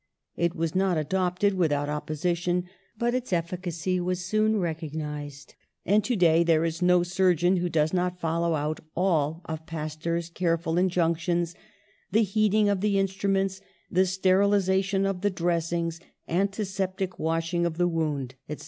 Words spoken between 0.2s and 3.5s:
It was not adopted without opposition, but its